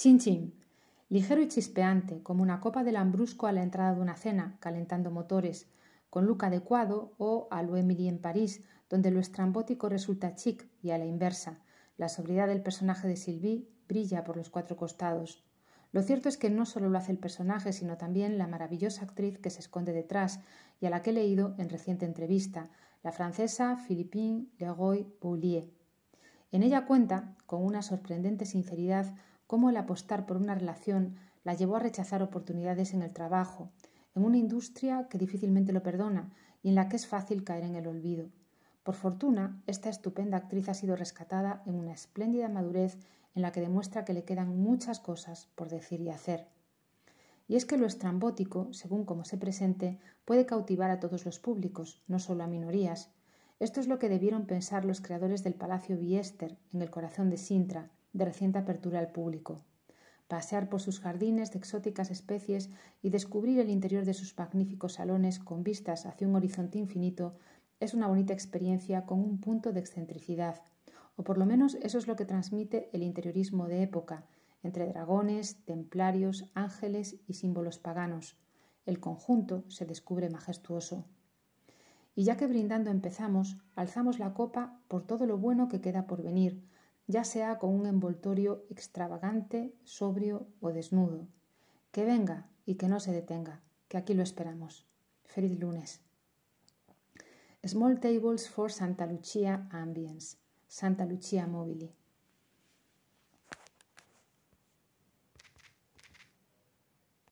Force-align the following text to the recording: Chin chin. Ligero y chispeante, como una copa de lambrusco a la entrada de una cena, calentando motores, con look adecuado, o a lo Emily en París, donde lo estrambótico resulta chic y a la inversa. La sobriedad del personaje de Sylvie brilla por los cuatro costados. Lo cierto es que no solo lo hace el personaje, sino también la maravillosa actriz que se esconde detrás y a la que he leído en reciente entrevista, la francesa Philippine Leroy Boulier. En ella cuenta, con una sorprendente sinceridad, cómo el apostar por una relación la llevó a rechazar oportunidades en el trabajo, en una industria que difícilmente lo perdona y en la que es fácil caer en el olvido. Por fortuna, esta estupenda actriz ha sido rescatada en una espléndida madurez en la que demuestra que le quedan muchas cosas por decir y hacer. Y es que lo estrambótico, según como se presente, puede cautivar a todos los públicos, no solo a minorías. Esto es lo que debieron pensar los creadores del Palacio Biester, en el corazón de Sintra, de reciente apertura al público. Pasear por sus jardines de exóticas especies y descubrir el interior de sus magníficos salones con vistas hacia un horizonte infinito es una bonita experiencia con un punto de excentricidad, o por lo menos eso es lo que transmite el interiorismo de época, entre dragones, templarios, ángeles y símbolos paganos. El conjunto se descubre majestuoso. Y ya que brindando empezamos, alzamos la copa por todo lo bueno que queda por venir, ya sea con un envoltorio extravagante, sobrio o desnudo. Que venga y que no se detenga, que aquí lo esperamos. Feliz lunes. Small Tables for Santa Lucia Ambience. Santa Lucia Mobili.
Chin 0.00 0.18
chin. 0.18 0.54
Ligero 1.10 1.42
y 1.42 1.48
chispeante, 1.48 2.22
como 2.22 2.42
una 2.42 2.62
copa 2.62 2.84
de 2.84 2.90
lambrusco 2.90 3.46
a 3.46 3.52
la 3.52 3.62
entrada 3.62 3.94
de 3.94 4.00
una 4.00 4.16
cena, 4.16 4.56
calentando 4.58 5.10
motores, 5.10 5.68
con 6.08 6.24
look 6.24 6.42
adecuado, 6.46 7.12
o 7.18 7.48
a 7.50 7.62
lo 7.62 7.76
Emily 7.76 8.08
en 8.08 8.18
París, 8.18 8.64
donde 8.88 9.10
lo 9.10 9.20
estrambótico 9.20 9.90
resulta 9.90 10.34
chic 10.34 10.66
y 10.82 10.92
a 10.92 10.96
la 10.96 11.04
inversa. 11.04 11.58
La 11.98 12.08
sobriedad 12.08 12.48
del 12.48 12.62
personaje 12.62 13.08
de 13.08 13.16
Sylvie 13.18 13.68
brilla 13.88 14.24
por 14.24 14.38
los 14.38 14.48
cuatro 14.48 14.74
costados. 14.74 15.44
Lo 15.92 16.00
cierto 16.00 16.30
es 16.30 16.38
que 16.38 16.48
no 16.48 16.64
solo 16.64 16.88
lo 16.88 16.96
hace 16.96 17.12
el 17.12 17.18
personaje, 17.18 17.74
sino 17.74 17.98
también 17.98 18.38
la 18.38 18.46
maravillosa 18.46 19.04
actriz 19.04 19.36
que 19.36 19.50
se 19.50 19.60
esconde 19.60 19.92
detrás 19.92 20.40
y 20.80 20.86
a 20.86 20.90
la 20.90 21.02
que 21.02 21.10
he 21.10 21.12
leído 21.12 21.54
en 21.58 21.68
reciente 21.68 22.06
entrevista, 22.06 22.70
la 23.02 23.12
francesa 23.12 23.76
Philippine 23.86 24.46
Leroy 24.56 25.06
Boulier. 25.20 25.68
En 26.52 26.62
ella 26.62 26.86
cuenta, 26.86 27.36
con 27.44 27.62
una 27.62 27.82
sorprendente 27.82 28.46
sinceridad, 28.46 29.14
cómo 29.50 29.68
el 29.68 29.76
apostar 29.78 30.26
por 30.26 30.36
una 30.36 30.54
relación 30.54 31.16
la 31.42 31.54
llevó 31.54 31.74
a 31.74 31.80
rechazar 31.80 32.22
oportunidades 32.22 32.94
en 32.94 33.02
el 33.02 33.12
trabajo, 33.12 33.72
en 34.14 34.24
una 34.24 34.36
industria 34.36 35.08
que 35.10 35.18
difícilmente 35.18 35.72
lo 35.72 35.82
perdona 35.82 36.30
y 36.62 36.68
en 36.68 36.76
la 36.76 36.88
que 36.88 36.94
es 36.94 37.08
fácil 37.08 37.42
caer 37.42 37.64
en 37.64 37.74
el 37.74 37.88
olvido. 37.88 38.28
Por 38.84 38.94
fortuna, 38.94 39.60
esta 39.66 39.88
estupenda 39.88 40.36
actriz 40.36 40.68
ha 40.68 40.74
sido 40.74 40.94
rescatada 40.94 41.64
en 41.66 41.74
una 41.74 41.90
espléndida 41.90 42.48
madurez 42.48 42.96
en 43.34 43.42
la 43.42 43.50
que 43.50 43.60
demuestra 43.60 44.04
que 44.04 44.14
le 44.14 44.22
quedan 44.22 44.56
muchas 44.56 45.00
cosas 45.00 45.48
por 45.56 45.68
decir 45.68 46.00
y 46.00 46.10
hacer. 46.10 46.46
Y 47.48 47.56
es 47.56 47.66
que 47.66 47.76
lo 47.76 47.86
estrambótico, 47.86 48.72
según 48.72 49.04
como 49.04 49.24
se 49.24 49.36
presente, 49.36 49.98
puede 50.24 50.46
cautivar 50.46 50.92
a 50.92 51.00
todos 51.00 51.24
los 51.24 51.40
públicos, 51.40 52.00
no 52.06 52.20
solo 52.20 52.44
a 52.44 52.46
minorías. 52.46 53.10
Esto 53.58 53.80
es 53.80 53.88
lo 53.88 53.98
que 53.98 54.08
debieron 54.08 54.46
pensar 54.46 54.84
los 54.84 55.00
creadores 55.00 55.42
del 55.42 55.54
Palacio 55.54 55.98
Biester, 55.98 56.56
en 56.72 56.82
el 56.82 56.90
corazón 56.90 57.30
de 57.30 57.36
Sintra, 57.36 57.90
de 58.12 58.24
reciente 58.24 58.58
apertura 58.58 58.98
al 58.98 59.12
público. 59.12 59.64
Pasear 60.28 60.68
por 60.68 60.80
sus 60.80 61.00
jardines 61.00 61.50
de 61.52 61.58
exóticas 61.58 62.10
especies 62.10 62.70
y 63.02 63.10
descubrir 63.10 63.58
el 63.58 63.68
interior 63.68 64.04
de 64.04 64.14
sus 64.14 64.36
magníficos 64.38 64.94
salones 64.94 65.38
con 65.38 65.64
vistas 65.64 66.06
hacia 66.06 66.28
un 66.28 66.36
horizonte 66.36 66.78
infinito 66.78 67.34
es 67.80 67.94
una 67.94 68.06
bonita 68.06 68.32
experiencia 68.32 69.06
con 69.06 69.20
un 69.20 69.40
punto 69.40 69.72
de 69.72 69.80
excentricidad, 69.80 70.62
o 71.16 71.24
por 71.24 71.38
lo 71.38 71.46
menos 71.46 71.74
eso 71.82 71.98
es 71.98 72.06
lo 72.06 72.14
que 72.14 72.26
transmite 72.26 72.90
el 72.92 73.02
interiorismo 73.02 73.66
de 73.66 73.82
época, 73.82 74.24
entre 74.62 74.86
dragones, 74.86 75.64
templarios, 75.64 76.44
ángeles 76.54 77.16
y 77.26 77.34
símbolos 77.34 77.78
paganos. 77.78 78.36
El 78.86 79.00
conjunto 79.00 79.64
se 79.68 79.86
descubre 79.86 80.30
majestuoso. 80.30 81.06
Y 82.14 82.24
ya 82.24 82.36
que 82.36 82.46
brindando 82.46 82.90
empezamos, 82.90 83.56
alzamos 83.74 84.18
la 84.18 84.34
copa 84.34 84.78
por 84.88 85.06
todo 85.06 85.26
lo 85.26 85.38
bueno 85.38 85.68
que 85.68 85.80
queda 85.80 86.06
por 86.06 86.22
venir, 86.22 86.62
ya 87.10 87.24
sea 87.24 87.58
con 87.58 87.70
un 87.70 87.86
envoltorio 87.86 88.64
extravagante, 88.70 89.74
sobrio 89.84 90.46
o 90.60 90.72
desnudo. 90.72 91.26
Que 91.92 92.04
venga 92.04 92.48
y 92.64 92.76
que 92.76 92.88
no 92.88 93.00
se 93.00 93.12
detenga, 93.12 93.60
que 93.88 93.98
aquí 93.98 94.14
lo 94.14 94.22
esperamos. 94.22 94.86
Feliz 95.24 95.58
lunes. 95.58 96.00
Small 97.66 98.00
Tables 98.00 98.48
for 98.48 98.72
Santa 98.72 99.06
Lucia 99.06 99.68
Ambience. 99.70 100.38
Santa 100.66 101.04
Lucia 101.04 101.46
Mobili. 101.46 101.99